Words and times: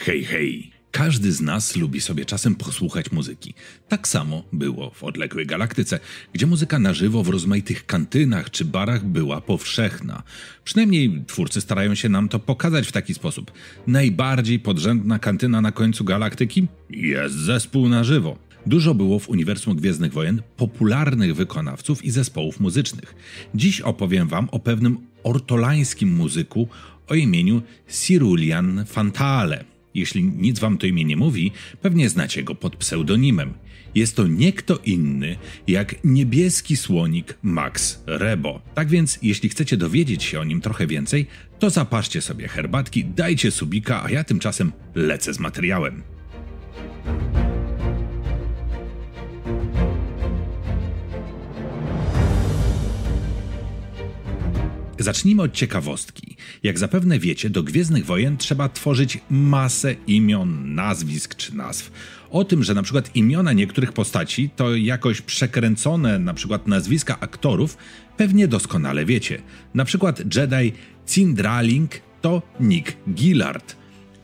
Hej, 0.00 0.24
hej! 0.24 0.70
Każdy 0.90 1.32
z 1.32 1.40
nas 1.40 1.76
lubi 1.76 2.00
sobie 2.00 2.24
czasem 2.24 2.54
posłuchać 2.54 3.12
muzyki. 3.12 3.54
Tak 3.88 4.08
samo 4.08 4.42
było 4.52 4.90
w 4.90 5.04
odległej 5.04 5.46
galaktyce, 5.46 6.00
gdzie 6.32 6.46
muzyka 6.46 6.78
na 6.78 6.94
żywo 6.94 7.22
w 7.22 7.28
rozmaitych 7.28 7.86
kantynach 7.86 8.50
czy 8.50 8.64
barach 8.64 9.04
była 9.04 9.40
powszechna. 9.40 10.22
Przynajmniej 10.64 11.24
twórcy 11.26 11.60
starają 11.60 11.94
się 11.94 12.08
nam 12.08 12.28
to 12.28 12.38
pokazać 12.38 12.88
w 12.88 12.92
taki 12.92 13.14
sposób. 13.14 13.52
Najbardziej 13.86 14.58
podrzędna 14.58 15.18
kantyna 15.18 15.60
na 15.60 15.72
końcu 15.72 16.04
galaktyki 16.04 16.66
jest 16.90 17.34
zespół 17.34 17.88
na 17.88 18.04
żywo. 18.04 18.38
Dużo 18.66 18.94
było 18.94 19.18
w 19.18 19.28
uniwersum 19.28 19.76
Gwiezdnych 19.76 20.12
Wojen 20.12 20.42
popularnych 20.56 21.34
wykonawców 21.34 22.04
i 22.04 22.10
zespołów 22.10 22.60
muzycznych. 22.60 23.14
Dziś 23.54 23.80
opowiem 23.80 24.28
Wam 24.28 24.48
o 24.52 24.58
pewnym 24.58 24.98
ortolańskim 25.22 26.14
muzyku 26.14 26.68
o 27.08 27.14
imieniu 27.14 27.62
Cirulian 27.88 28.84
Fantale. 28.86 29.77
Jeśli 29.94 30.24
nic 30.24 30.58
wam 30.58 30.78
to 30.78 30.86
imię 30.86 31.04
nie 31.04 31.16
mówi, 31.16 31.52
pewnie 31.82 32.08
znacie 32.08 32.42
go 32.42 32.54
pod 32.54 32.76
pseudonimem. 32.76 33.54
Jest 33.94 34.16
to 34.16 34.26
nie 34.26 34.52
kto 34.52 34.78
inny 34.84 35.36
jak 35.66 36.04
niebieski 36.04 36.76
słonik 36.76 37.38
Max 37.42 38.02
Rebo. 38.06 38.62
Tak 38.74 38.88
więc, 38.88 39.18
jeśli 39.22 39.48
chcecie 39.48 39.76
dowiedzieć 39.76 40.22
się 40.22 40.40
o 40.40 40.44
nim 40.44 40.60
trochę 40.60 40.86
więcej, 40.86 41.26
to 41.58 41.70
zapaszcie 41.70 42.20
sobie 42.20 42.48
herbatki, 42.48 43.04
dajcie 43.04 43.50
subika, 43.50 44.04
a 44.04 44.10
ja 44.10 44.24
tymczasem 44.24 44.72
lecę 44.94 45.34
z 45.34 45.38
materiałem. 45.38 46.02
Zacznijmy 54.98 55.42
od 55.42 55.52
ciekawostki. 55.52 56.27
Jak 56.62 56.78
zapewne 56.78 57.18
wiecie, 57.18 57.50
do 57.50 57.62
Gwiezdnych 57.62 58.06
Wojen 58.06 58.36
trzeba 58.36 58.68
tworzyć 58.68 59.18
masę 59.30 59.94
imion, 60.06 60.74
nazwisk 60.74 61.34
czy 61.34 61.56
nazw. 61.56 61.90
O 62.30 62.44
tym, 62.44 62.64
że 62.64 62.74
na 62.74 62.82
przykład 62.82 63.16
imiona 63.16 63.52
niektórych 63.52 63.92
postaci 63.92 64.50
to 64.56 64.76
jakoś 64.76 65.20
przekręcone 65.20 66.18
na 66.18 66.34
przykład 66.34 66.66
nazwiska 66.66 67.20
aktorów, 67.20 67.76
pewnie 68.16 68.48
doskonale 68.48 69.04
wiecie. 69.04 69.42
Na 69.74 69.84
przykład 69.84 70.36
Jedi 70.36 70.72
Cindraling 71.06 71.90
to 72.20 72.42
Nick 72.60 72.96
Gillard. 73.14 73.76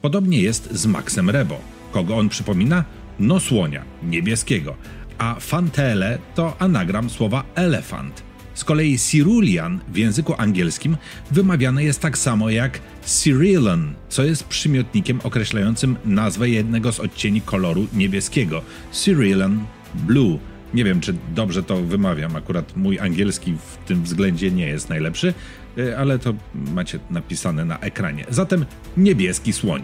Podobnie 0.02 0.42
jest 0.42 0.72
z 0.72 0.86
Maxem 0.86 1.30
Rebo. 1.30 1.60
Kogo 1.92 2.16
on 2.16 2.28
przypomina? 2.28 2.84
No 3.18 3.40
słonia, 3.40 3.84
niebieskiego. 4.02 4.76
A 5.18 5.40
Fantele 5.40 6.18
to 6.34 6.56
anagram 6.58 7.10
słowa 7.10 7.44
elefant. 7.54 8.33
Z 8.54 8.64
kolei 8.64 8.98
Cyrulian 8.98 9.80
w 9.88 9.96
języku 9.96 10.34
angielskim 10.38 10.96
wymawiane 11.30 11.84
jest 11.84 12.00
tak 12.00 12.18
samo 12.18 12.50
jak 12.50 12.80
Cyrillan, 13.04 13.94
co 14.08 14.24
jest 14.24 14.44
przymiotnikiem 14.44 15.20
określającym 15.22 15.96
nazwę 16.04 16.48
jednego 16.48 16.92
z 16.92 17.00
odcieni 17.00 17.40
koloru 17.40 17.86
niebieskiego. 17.92 18.62
Cyrillan 18.92 19.64
Blue. 19.94 20.38
Nie 20.74 20.84
wiem, 20.84 21.00
czy 21.00 21.14
dobrze 21.34 21.62
to 21.62 21.82
wymawiam, 21.82 22.36
akurat 22.36 22.76
mój 22.76 22.98
angielski 22.98 23.52
w 23.52 23.88
tym 23.88 24.02
względzie 24.02 24.50
nie 24.50 24.66
jest 24.66 24.88
najlepszy, 24.88 25.34
y, 25.78 25.98
ale 25.98 26.18
to 26.18 26.34
macie 26.54 26.98
napisane 27.10 27.64
na 27.64 27.78
ekranie. 27.78 28.24
Zatem 28.30 28.66
niebieski 28.96 29.52
słoń. 29.52 29.82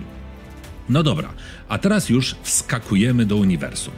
No 0.89 1.03
dobra, 1.03 1.33
a 1.69 1.79
teraz 1.79 2.09
już 2.09 2.37
wskakujemy 2.43 3.27
do 3.27 3.37
uniwersum. 3.37 3.95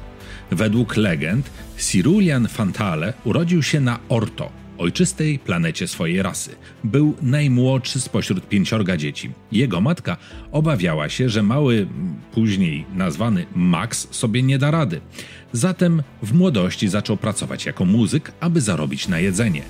Według 0.51 0.97
legend, 0.97 1.51
Cirulian 1.79 2.49
Fantale 2.49 3.13
urodził 3.25 3.63
się 3.63 3.81
na 3.81 3.99
Orto, 4.09 4.62
ojczystej 4.83 5.39
planecie 5.39 5.89
swojej 5.89 6.23
rasy. 6.23 6.51
Był 6.85 7.15
najmłodszy 7.23 8.01
spośród 8.01 8.49
pięciorga 8.49 8.97
dzieci. 8.97 9.31
Jego 9.53 9.81
matka 9.81 10.17
obawiała 10.53 11.09
się, 11.09 11.29
że 11.29 11.43
mały, 11.43 11.87
później 12.33 12.85
nazwany 12.95 13.47
Max, 13.55 14.09
sobie 14.11 14.43
nie 14.43 14.59
da 14.59 14.71
rady. 14.71 15.01
Zatem 15.53 16.03
w 16.23 16.33
młodości 16.33 16.89
zaczął 16.89 17.17
pracować 17.17 17.67
jako 17.67 17.85
muzyk, 17.85 18.33
aby 18.41 18.61
zarobić 18.61 19.09
na 19.09 19.19
jedzenie. 19.19 19.63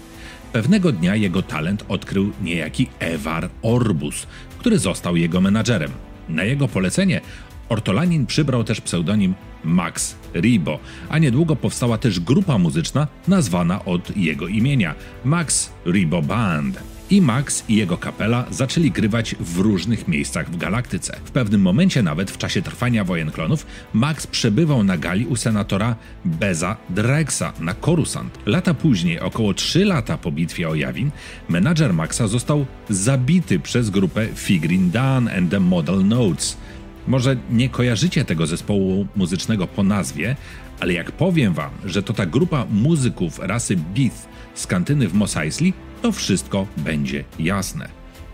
Pewnego 0.52 0.92
dnia 0.92 1.16
jego 1.16 1.42
talent 1.42 1.84
odkrył 1.88 2.32
niejaki 2.42 2.86
Evar 2.98 3.50
Orbus, 3.62 4.26
który 4.58 4.78
został 4.78 5.16
jego 5.16 5.40
menadżerem. 5.40 5.90
Na 6.28 6.44
jego 6.44 6.68
polecenie 6.68 7.20
Ortolanin 7.68 8.26
przybrał 8.26 8.64
też 8.64 8.80
pseudonim 8.80 9.34
Max 9.64 10.16
Ribo, 10.34 10.78
a 11.08 11.18
niedługo 11.18 11.56
powstała 11.56 11.98
też 11.98 12.20
grupa 12.20 12.58
muzyczna 12.58 13.06
nazwana 13.28 13.84
od 13.84 14.16
jego 14.16 14.48
imienia 14.48 14.94
Max 15.24 15.70
Ribo 15.86 16.22
Band. 16.22 16.92
I 17.10 17.22
Max 17.22 17.64
i 17.68 17.76
jego 17.76 17.96
kapela 17.96 18.44
zaczęli 18.50 18.90
grywać 18.90 19.34
w 19.40 19.58
różnych 19.58 20.08
miejscach 20.08 20.50
w 20.50 20.56
galaktyce. 20.56 21.20
W 21.24 21.30
pewnym 21.30 21.60
momencie 21.60 22.02
nawet 22.02 22.30
w 22.30 22.38
czasie 22.38 22.62
trwania 22.62 23.04
wojen 23.04 23.30
klonów 23.30 23.66
Max 23.92 24.26
przebywał 24.26 24.84
na 24.84 24.98
gali 24.98 25.26
u 25.26 25.36
senatora 25.36 25.96
Beza 26.24 26.76
Drexa 26.90 27.52
na 27.60 27.74
Coruscant. 27.74 28.38
Lata 28.46 28.74
później, 28.74 29.20
około 29.20 29.54
3 29.54 29.84
lata 29.84 30.18
po 30.18 30.32
bitwie 30.32 30.68
o 30.68 30.74
Yavin, 30.74 31.10
menadżer 31.48 31.94
Maxa 31.94 32.28
został 32.28 32.66
zabity 32.90 33.60
przez 33.60 33.90
grupę 33.90 34.28
Figrin 34.34 34.90
Dan 34.90 35.28
and 35.28 35.50
the 35.50 35.60
Model 35.60 36.04
Notes– 36.04 36.56
może 37.06 37.36
nie 37.50 37.68
kojarzycie 37.68 38.24
tego 38.24 38.46
zespołu 38.46 39.06
muzycznego 39.16 39.66
po 39.66 39.82
nazwie, 39.82 40.36
ale 40.80 40.92
jak 40.92 41.12
powiem 41.12 41.54
wam, 41.54 41.70
że 41.84 42.02
to 42.02 42.12
ta 42.12 42.26
grupa 42.26 42.66
muzyków 42.70 43.38
rasy 43.38 43.76
Beath 43.76 44.28
z 44.54 44.66
kantyny 44.66 45.08
w 45.08 45.14
Mos 45.14 45.36
Eisley, 45.36 45.72
to 46.02 46.12
wszystko 46.12 46.66
będzie 46.76 47.24
jasne. 47.38 47.88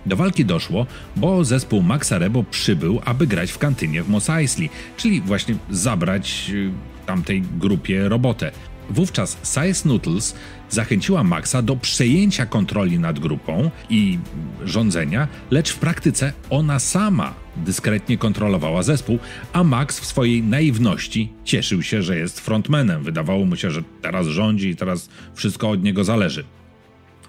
Do 0.07 0.17
walki 0.17 0.45
doszło, 0.45 0.87
bo 1.17 1.45
zespół 1.45 1.83
Maxa 1.83 2.19
Rebo 2.19 2.45
przybył, 2.45 3.01
aby 3.05 3.27
grać 3.27 3.53
w 3.53 3.59
kantynie 3.59 4.03
w 4.03 4.09
Mos 4.09 4.31
Eisley, 4.31 4.71
czyli 4.97 5.21
właśnie 5.21 5.55
zabrać 5.71 6.51
y, 6.51 6.71
tamtej 7.07 7.43
grupie 7.43 8.09
robotę. 8.09 8.51
Wówczas 8.91 9.39
Size 9.43 9.89
Noodles 9.89 10.35
zachęciła 10.71 11.25
Maxa 11.25 11.63
do 11.63 11.77
przejęcia 11.77 12.47
kontroli 12.47 12.99
nad 12.99 13.19
grupą 13.19 13.71
i 13.91 14.19
rządzenia, 14.65 15.29
lecz 15.51 15.73
w 15.73 15.79
praktyce 15.79 16.33
ona 16.51 16.79
sama 16.79 17.35
dyskretnie 17.57 18.19
kontrolowała 18.19 18.83
zespół, 18.83 19.19
a 19.53 19.65
Max 19.65 20.01
w 20.01 20.07
swojej 20.07 20.43
naiwności 20.43 21.33
cieszył 21.45 21.83
się, 21.83 22.03
że 22.03 22.19
jest 22.19 22.41
frontmanem. 22.41 23.03
Wydawało 23.03 23.45
mu 23.45 23.57
się, 23.57 23.71
że 23.71 23.83
teraz 24.03 24.27
rządzi 24.27 24.69
i 24.69 24.77
teraz 24.77 25.09
wszystko 25.35 25.71
od 25.71 25.83
niego 25.83 26.05
zależy. 26.05 26.45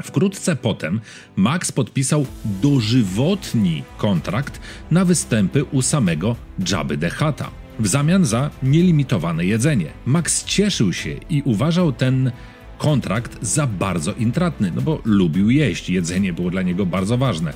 Wkrótce 0.04 0.56
potem 0.56 1.02
Max 1.36 1.72
podpisał 1.72 2.26
dożywotni 2.62 3.84
kontrakt 3.98 4.60
na 4.92 5.06
występy 5.06 5.64
u 5.64 5.82
samego 5.82 6.36
Jabby 6.72 6.98
the 6.98 7.10
Hutta 7.10 7.52
w 7.80 7.88
zamian 7.88 8.26
za 8.26 8.50
nielimitowane 8.64 9.46
jedzenie. 9.46 9.92
Max 10.06 10.46
cieszył 10.46 10.94
się 10.94 11.16
i 11.30 11.42
uważał 11.46 11.92
ten 11.92 12.32
kontrakt 12.78 13.38
za 13.42 13.68
bardzo 13.68 14.14
intratny, 14.14 14.72
no 14.76 14.82
bo 14.82 15.02
lubił 15.06 15.50
jeść, 15.50 15.90
jedzenie 15.90 16.34
było 16.34 16.50
dla 16.50 16.62
niego 16.62 16.86
bardzo 16.86 17.18
ważne. 17.18 17.54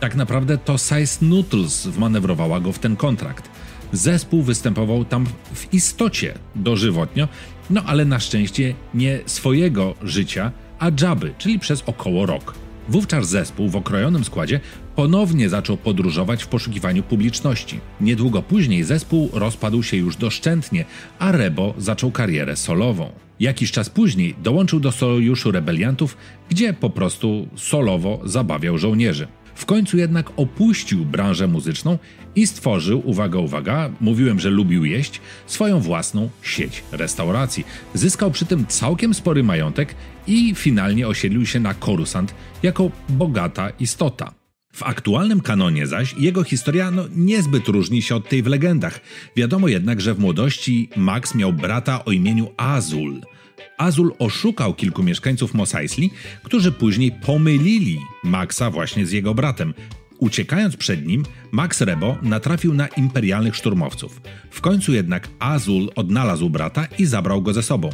Tak 0.00 0.14
naprawdę 0.14 0.58
to 0.58 0.78
Size 0.78 1.24
Noodles 1.24 1.86
wmanewrowała 1.86 2.60
go 2.60 2.72
w 2.72 2.78
ten 2.78 2.96
kontrakt. 2.96 3.50
Zespół 3.92 4.42
występował 4.42 5.04
tam 5.04 5.26
w 5.54 5.74
istocie 5.74 6.34
dożywotnio, 6.54 7.28
no 7.70 7.82
ale 7.86 8.04
na 8.04 8.20
szczęście 8.20 8.74
nie 8.94 9.18
swojego 9.26 9.94
życia, 10.02 10.52
a 10.78 10.90
Jabby, 11.00 11.34
czyli 11.38 11.58
przez 11.58 11.82
około 11.86 12.26
rok. 12.26 12.54
Wówczas 12.88 13.28
zespół 13.28 13.68
w 13.68 13.76
okrojonym 13.76 14.24
składzie 14.24 14.60
ponownie 14.96 15.48
zaczął 15.48 15.76
podróżować 15.76 16.44
w 16.44 16.48
poszukiwaniu 16.48 17.02
publiczności. 17.02 17.80
Niedługo 18.00 18.42
później 18.42 18.84
zespół 18.84 19.30
rozpadł 19.32 19.82
się 19.82 19.96
już 19.96 20.16
doszczętnie, 20.16 20.84
a 21.18 21.32
Rebo 21.32 21.74
zaczął 21.78 22.10
karierę 22.10 22.56
solową. 22.56 23.12
Jakiś 23.40 23.70
czas 23.70 23.90
później 23.90 24.34
dołączył 24.42 24.80
do 24.80 24.92
sojuszu 24.92 25.52
rebeliantów, 25.52 26.16
gdzie 26.50 26.72
po 26.72 26.90
prostu 26.90 27.48
solowo 27.56 28.20
zabawiał 28.24 28.78
żołnierzy. 28.78 29.28
W 29.54 29.66
końcu 29.66 29.96
jednak 29.98 30.30
opuścił 30.36 31.04
branżę 31.04 31.48
muzyczną 31.48 31.98
i 32.36 32.46
stworzył, 32.46 33.02
uwaga, 33.04 33.38
uwaga, 33.38 33.90
mówiłem, 34.00 34.40
że 34.40 34.50
lubił 34.50 34.84
jeść, 34.84 35.20
swoją 35.46 35.80
własną 35.80 36.28
sieć 36.42 36.82
restauracji. 36.92 37.64
Zyskał 37.94 38.30
przy 38.30 38.46
tym 38.46 38.66
całkiem 38.66 39.14
spory 39.14 39.42
majątek 39.42 39.94
i 40.26 40.54
finalnie 40.54 41.08
osiedlił 41.08 41.46
się 41.46 41.60
na 41.60 41.74
Korusant 41.74 42.34
jako 42.62 42.90
bogata 43.08 43.70
istota. 43.80 44.41
W 44.72 44.82
aktualnym 44.82 45.40
kanonie 45.40 45.86
zaś 45.86 46.14
jego 46.18 46.44
historia 46.44 46.90
no, 46.90 47.04
niezbyt 47.16 47.68
różni 47.68 48.02
się 48.02 48.16
od 48.16 48.28
tej 48.28 48.42
w 48.42 48.46
legendach. 48.46 49.00
Wiadomo 49.36 49.68
jednak, 49.68 50.00
że 50.00 50.14
w 50.14 50.18
młodości 50.18 50.88
Max 50.96 51.34
miał 51.34 51.52
brata 51.52 52.04
o 52.04 52.12
imieniu 52.12 52.50
Azul– 52.56 53.20
Azul 53.78 54.14
oszukał 54.18 54.74
kilku 54.74 55.02
mieszkańców 55.02 55.54
Mos 55.54 55.74
Eisley, 55.74 56.10
którzy 56.42 56.72
później 56.72 57.12
pomylili 57.12 57.98
Maxa 58.24 58.70
właśnie 58.70 59.06
z 59.06 59.12
jego 59.12 59.34
bratem. 59.34 59.74
Uciekając 60.18 60.76
przed 60.76 61.06
nim, 61.06 61.24
Max 61.52 61.80
Rebo 61.80 62.16
natrafił 62.22 62.74
na 62.74 62.86
imperialnych 62.86 63.56
szturmowców. 63.56 64.20
W 64.50 64.60
końcu 64.60 64.92
jednak 64.92 65.28
Azul 65.38 65.90
odnalazł 65.94 66.50
brata 66.50 66.86
i 66.98 67.06
zabrał 67.06 67.42
go 67.42 67.52
ze 67.52 67.62
sobą. 67.62 67.90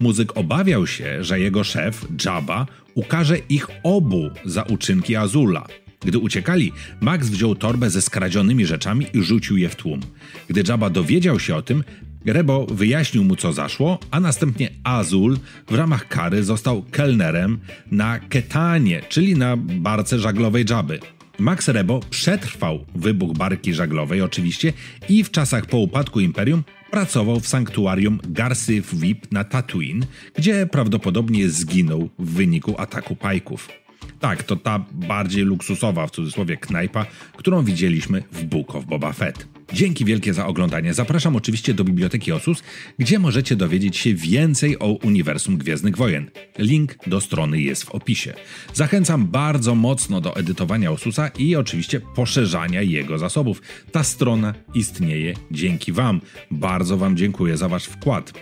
Muzyk 0.00 0.36
obawiał 0.36 0.86
się, 0.86 1.24
że 1.24 1.40
jego 1.40 1.64
szef, 1.64 2.06
Jabba, 2.24 2.66
ukaże 2.94 3.38
ich 3.38 3.66
obu 3.82 4.30
za 4.44 4.62
uczynki 4.62 5.16
Azula. 5.16 5.66
Gdy 6.06 6.18
uciekali, 6.18 6.72
Max 7.00 7.28
wziął 7.28 7.54
torbę 7.54 7.90
ze 7.90 8.02
skradzionymi 8.02 8.66
rzeczami 8.66 9.06
i 9.14 9.22
rzucił 9.22 9.56
je 9.56 9.68
w 9.68 9.76
tłum. 9.76 10.00
Gdy 10.48 10.62
Jabba 10.68 10.90
dowiedział 10.90 11.40
się 11.40 11.56
o 11.56 11.62
tym, 11.62 11.84
Rebo 12.26 12.66
wyjaśnił 12.66 13.24
mu 13.24 13.36
co 13.36 13.52
zaszło, 13.52 13.98
a 14.10 14.20
następnie 14.20 14.70
Azul 14.84 15.38
w 15.68 15.74
ramach 15.74 16.08
kary 16.08 16.44
został 16.44 16.82
kelnerem 16.82 17.58
na 17.90 18.18
Ketanie, 18.18 19.02
czyli 19.08 19.36
na 19.36 19.56
barce 19.56 20.18
żaglowej 20.18 20.64
Jabby. 20.70 20.98
Max 21.38 21.68
Rebo 21.68 22.00
przetrwał 22.10 22.84
wybuch 22.94 23.36
barki 23.36 23.74
żaglowej 23.74 24.22
oczywiście 24.22 24.72
i 25.08 25.24
w 25.24 25.30
czasach 25.30 25.66
po 25.66 25.78
upadku 25.78 26.20
Imperium 26.20 26.64
pracował 26.90 27.40
w 27.40 27.48
sanktuarium 27.48 28.20
Garsyf 28.28 28.94
VIP 28.94 29.32
na 29.32 29.44
Tatooine, 29.44 30.06
gdzie 30.34 30.66
prawdopodobnie 30.66 31.48
zginął 31.48 32.08
w 32.18 32.30
wyniku 32.30 32.74
ataku 32.78 33.16
pajków. 33.16 33.85
Tak, 34.20 34.42
to 34.42 34.56
ta 34.56 34.84
bardziej 34.92 35.44
luksusowa 35.44 36.06
w 36.06 36.10
cudzysłowie 36.10 36.56
knajpa, 36.56 37.06
którą 37.36 37.64
widzieliśmy 37.64 38.22
w 38.32 38.44
Book 38.44 38.74
of 38.74 38.84
Boba 38.84 39.12
Fett. 39.12 39.46
Dzięki 39.72 40.04
wielkie 40.04 40.34
za 40.34 40.46
oglądanie. 40.46 40.94
Zapraszam 40.94 41.36
oczywiście 41.36 41.74
do 41.74 41.84
Biblioteki 41.84 42.32
Osus, 42.32 42.62
gdzie 42.98 43.18
możecie 43.18 43.56
dowiedzieć 43.56 43.96
się 43.96 44.14
więcej 44.14 44.78
o 44.78 44.86
uniwersum 44.86 45.56
Gwiezdnych 45.58 45.96
Wojen. 45.96 46.30
Link 46.58 46.94
do 47.06 47.20
strony 47.20 47.60
jest 47.60 47.84
w 47.84 47.90
opisie. 47.90 48.34
Zachęcam 48.74 49.26
bardzo 49.26 49.74
mocno 49.74 50.20
do 50.20 50.36
edytowania 50.36 50.90
Osusa 50.90 51.28
i 51.28 51.56
oczywiście 51.56 52.00
poszerzania 52.00 52.82
jego 52.82 53.18
zasobów. 53.18 53.62
Ta 53.92 54.04
strona 54.04 54.54
istnieje 54.74 55.34
dzięki 55.50 55.92
Wam. 55.92 56.20
Bardzo 56.50 56.96
Wam 56.96 57.16
dziękuję 57.16 57.56
za 57.56 57.68
Wasz 57.68 57.84
wkład. 57.84 58.32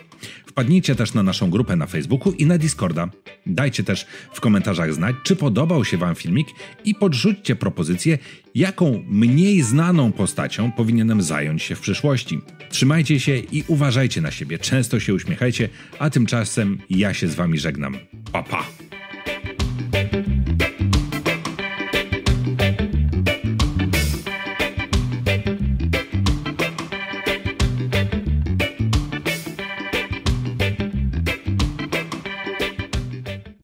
Wpadnijcie 0.47 0.95
też 0.95 1.15
na 1.15 1.23
naszą 1.23 1.51
grupę 1.51 1.77
na 1.77 1.87
Facebooku 1.87 2.33
i 2.33 2.47
na 2.47 2.59
Discorda. 2.59 3.09
Dajcie 3.47 3.85
też 3.85 4.07
w 4.33 4.41
komentarzach 4.41 4.95
znać, 4.95 5.17
czy 5.25 5.37
podobał 5.37 5.85
się 5.85 5.97
Wam 5.97 6.15
filmik 6.15 6.49
i 6.85 6.95
podrzućcie 6.95 7.57
propozycję, 7.57 8.19
jaką 8.55 9.05
mniej 9.09 9.63
znaną 9.63 10.13
postacią 10.13 10.73
powinienem 10.73 11.23
zająć 11.23 11.63
się 11.63 11.75
w 11.75 11.81
przyszłości. 11.81 12.41
Trzymajcie 12.71 13.21
się 13.21 13.37
i 13.37 13.65
uważajcie 13.67 14.21
na 14.21 14.31
siebie, 14.31 14.59
często 14.59 15.01
się 15.01 15.15
uśmiechajcie, 15.15 15.69
a 15.99 16.11
tymczasem 16.11 16.79
ja 16.91 17.15
się 17.15 17.29
z 17.29 17.35
Wami 17.35 17.59
żegnam. 17.59 17.97
Pa 18.33 18.43
pa! 18.43 18.84